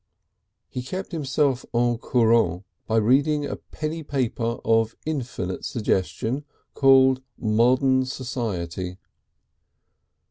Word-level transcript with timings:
He 0.67 0.81
kept 0.81 1.11
himself 1.11 1.63
au 1.75 1.95
courant 1.95 2.63
by 2.87 2.97
reading 2.97 3.45
a 3.45 3.55
penny 3.55 4.01
paper 4.01 4.57
of 4.65 4.95
infinite 5.05 5.63
suggestion 5.63 6.43
called 6.73 7.21
Modern 7.37 8.05
Society. 8.07 8.97